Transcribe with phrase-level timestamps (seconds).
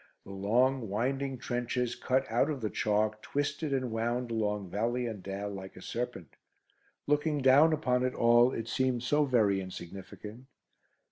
[0.23, 5.21] The long winding trenches cut out of the chalk twisted and wound along valley and
[5.21, 6.37] dale like a serpent.
[7.05, 10.47] Looking down upon it all, it seemed so very insignificant.